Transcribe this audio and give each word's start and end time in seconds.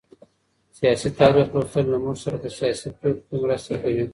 سياسي 0.79 1.09
تاريخ 1.19 1.47
لوستل 1.55 1.85
له 1.91 1.97
موږ 2.03 2.17
سره 2.23 2.37
په 2.43 2.49
سياسي 2.57 2.89
پرېکړو 2.99 3.23
کي 3.29 3.35
مرسته 3.43 3.73
کوي. 3.81 4.05